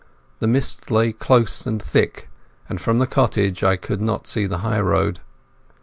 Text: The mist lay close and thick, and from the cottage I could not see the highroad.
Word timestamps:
The 0.39 0.47
mist 0.47 0.89
lay 0.89 1.11
close 1.13 1.67
and 1.67 1.79
thick, 1.79 2.27
and 2.67 2.81
from 2.81 2.97
the 2.97 3.05
cottage 3.05 3.63
I 3.63 3.75
could 3.75 4.01
not 4.01 4.25
see 4.25 4.47
the 4.47 4.57
highroad. 4.65 5.19